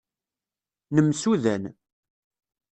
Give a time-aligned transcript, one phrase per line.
[0.95, 1.63] Nemsudan.